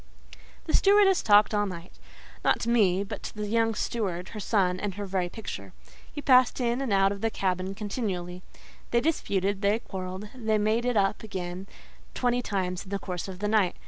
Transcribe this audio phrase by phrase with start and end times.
[0.65, 1.93] The stewardess talked all night;
[2.43, 5.73] not to me but to the young steward, her son and her very picture.
[6.11, 8.41] He passed in and out of the cabin continually:
[8.89, 11.67] they disputed, they quarrelled, they made it up again
[12.15, 13.75] twenty times in the course of the night.